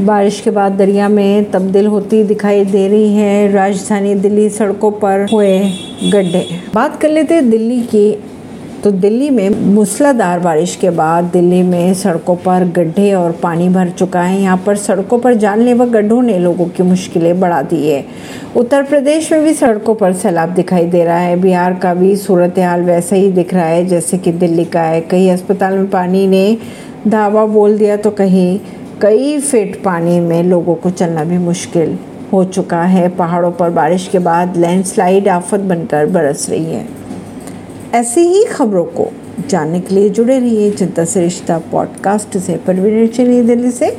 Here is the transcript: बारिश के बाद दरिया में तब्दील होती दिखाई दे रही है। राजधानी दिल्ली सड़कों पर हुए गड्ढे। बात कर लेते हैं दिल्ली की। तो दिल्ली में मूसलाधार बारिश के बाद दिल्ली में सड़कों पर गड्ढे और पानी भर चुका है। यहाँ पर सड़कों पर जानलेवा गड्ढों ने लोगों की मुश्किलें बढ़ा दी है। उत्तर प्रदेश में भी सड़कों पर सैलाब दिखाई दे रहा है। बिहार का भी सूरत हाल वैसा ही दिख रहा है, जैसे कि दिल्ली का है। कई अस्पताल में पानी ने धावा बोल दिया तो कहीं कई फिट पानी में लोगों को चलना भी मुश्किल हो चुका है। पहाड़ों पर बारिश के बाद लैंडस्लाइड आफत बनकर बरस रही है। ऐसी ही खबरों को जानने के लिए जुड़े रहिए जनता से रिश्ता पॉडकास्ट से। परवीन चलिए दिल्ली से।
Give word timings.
बारिश 0.00 0.40
के 0.40 0.50
बाद 0.50 0.72
दरिया 0.72 1.08
में 1.08 1.50
तब्दील 1.50 1.86
होती 1.86 2.22
दिखाई 2.24 2.64
दे 2.64 2.86
रही 2.88 3.14
है। 3.14 3.52
राजधानी 3.52 4.14
दिल्ली 4.14 4.48
सड़कों 4.48 4.90
पर 4.90 5.26
हुए 5.32 5.58
गड्ढे। 6.04 6.46
बात 6.74 7.00
कर 7.00 7.08
लेते 7.08 7.34
हैं 7.34 7.50
दिल्ली 7.50 7.80
की। 7.84 8.10
तो 8.84 8.90
दिल्ली 8.90 9.30
में 9.30 9.48
मूसलाधार 9.74 10.38
बारिश 10.38 10.76
के 10.76 10.90
बाद 10.90 11.24
दिल्ली 11.24 11.62
में 11.62 11.94
सड़कों 11.94 12.36
पर 12.36 12.64
गड्ढे 12.68 13.12
और 13.14 13.32
पानी 13.32 13.68
भर 13.68 13.90
चुका 13.90 14.22
है। 14.22 14.40
यहाँ 14.40 14.62
पर 14.66 14.76
सड़कों 14.76 15.18
पर 15.18 15.34
जानलेवा 15.34 15.86
गड्ढों 15.86 16.22
ने 16.22 16.38
लोगों 16.38 16.66
की 16.66 16.82
मुश्किलें 16.82 17.40
बढ़ा 17.40 17.60
दी 17.62 17.88
है। 17.88 18.04
उत्तर 18.56 18.82
प्रदेश 18.82 19.32
में 19.32 19.44
भी 19.44 19.54
सड़कों 19.54 19.94
पर 19.94 20.12
सैलाब 20.12 20.48
दिखाई 20.48 20.84
दे 20.84 21.04
रहा 21.04 21.18
है। 21.18 21.40
बिहार 21.40 21.74
का 21.74 21.94
भी 21.94 22.16
सूरत 22.16 22.58
हाल 22.58 22.82
वैसा 22.82 23.16
ही 23.16 23.32
दिख 23.32 23.54
रहा 23.54 23.66
है, 23.66 23.86
जैसे 23.86 24.18
कि 24.18 24.32
दिल्ली 24.32 24.64
का 24.64 24.82
है। 24.82 25.00
कई 25.00 25.28
अस्पताल 25.28 25.74
में 25.74 25.90
पानी 25.90 26.26
ने 26.26 26.56
धावा 27.08 27.44
बोल 27.46 27.78
दिया 27.78 27.96
तो 27.96 28.10
कहीं 28.10 28.58
कई 29.02 29.38
फिट 29.38 29.82
पानी 29.82 30.20
में 30.20 30.42
लोगों 30.42 30.74
को 30.74 30.90
चलना 30.90 31.24
भी 31.24 31.38
मुश्किल 31.38 31.98
हो 32.32 32.44
चुका 32.44 32.82
है। 32.82 33.08
पहाड़ों 33.08 33.52
पर 33.52 33.70
बारिश 33.70 34.08
के 34.12 34.18
बाद 34.18 34.56
लैंडस्लाइड 34.56 35.28
आफत 35.28 35.60
बनकर 35.60 36.06
बरस 36.06 36.50
रही 36.50 36.64
है। 36.64 36.88
ऐसी 37.94 38.20
ही 38.20 38.44
खबरों 38.44 38.84
को 38.84 39.12
जानने 39.48 39.80
के 39.80 39.94
लिए 39.94 40.08
जुड़े 40.08 40.38
रहिए 40.38 40.70
जनता 40.70 41.04
से 41.04 41.20
रिश्ता 41.20 41.58
पॉडकास्ट 41.58 42.38
से। 42.38 42.56
परवीन 42.56 43.06
चलिए 43.06 43.42
दिल्ली 43.42 43.70
से। 43.70 43.96